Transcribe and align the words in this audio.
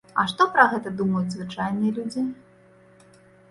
А 0.21 0.23
што 0.29 0.45
пра 0.55 0.63
гэта 0.71 0.93
думаюць 1.01 1.35
звычайныя 1.35 1.91
людзі? 1.99 2.21